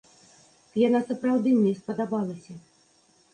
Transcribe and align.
Яна 0.87 1.01
сапраўды 1.09 1.53
мне 1.59 1.73
спадабалася. 1.83 2.53